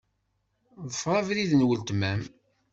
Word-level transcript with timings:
Ḍfeṛ 0.89 1.15
abrid 1.19 1.51
n 1.55 1.65
weltma-m. 1.67 2.21